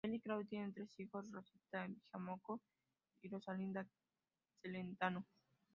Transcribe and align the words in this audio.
Él 0.03 0.15
y 0.15 0.19
Claudia 0.19 0.49
tienen 0.49 0.73
tres 0.73 0.99
hijos, 0.99 1.31
Rosita, 1.31 1.85
Giacomo 1.87 2.41
y 3.21 3.29
Rosalinda 3.29 3.87
Celentano. 4.63 5.27